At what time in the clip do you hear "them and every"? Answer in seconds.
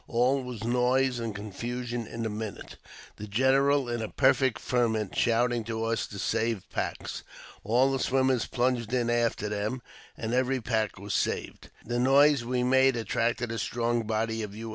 9.47-10.59